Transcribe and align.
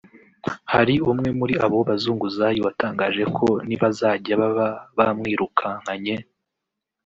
Hari 0.73 0.95
umwe 1.11 1.29
muri 1.39 1.53
abo 1.65 1.79
bazunguzayi 1.89 2.59
watangaje 2.65 3.23
ko 3.37 3.47
nibazajya 3.67 4.33
baba 4.41 4.67
bamwirukankanye 4.97 6.15